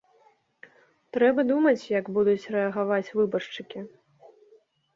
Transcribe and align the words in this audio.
Трэба 1.17 1.45
думаць, 1.51 1.91
як 1.99 2.11
будуць 2.17 2.49
рэагаваць 2.57 3.13
выбаршчыкі. 3.21 3.79